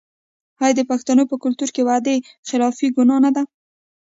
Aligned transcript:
آیا 0.63 0.73
د 0.77 0.81
پښتنو 0.91 1.23
په 1.31 1.35
کلتور 1.43 1.69
کې 1.75 1.85
وعده 1.89 2.13
خلافي 2.49 2.87
ګناه 2.95 3.19
نه 3.25 3.31
ده؟ 3.35 3.43